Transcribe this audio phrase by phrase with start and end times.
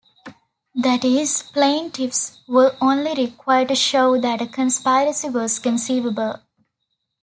[0.73, 6.39] That is, plaintiffs were only required to show that a conspiracy was conceivable.